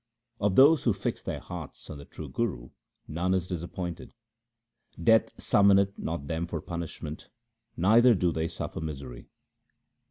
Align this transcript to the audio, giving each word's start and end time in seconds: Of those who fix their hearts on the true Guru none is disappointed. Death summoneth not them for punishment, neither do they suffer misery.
Of 0.39 0.55
those 0.55 0.83
who 0.83 0.93
fix 0.93 1.21
their 1.21 1.39
hearts 1.39 1.87
on 1.87 1.99
the 1.99 2.05
true 2.05 2.27
Guru 2.27 2.71
none 3.07 3.35
is 3.35 3.45
disappointed. 3.45 4.15
Death 4.99 5.29
summoneth 5.39 5.93
not 5.99 6.25
them 6.25 6.47
for 6.47 6.59
punishment, 6.59 7.29
neither 7.77 8.15
do 8.15 8.31
they 8.31 8.47
suffer 8.47 8.81
misery. 8.81 9.27